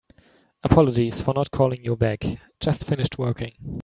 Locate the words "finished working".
2.85-3.53